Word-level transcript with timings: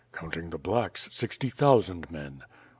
"Counting 0.11 0.49
the 0.49 0.57
^blacks/ 0.57 1.11
sixty 1.13 1.51
thousand 1.51 2.09
men." 2.09 2.41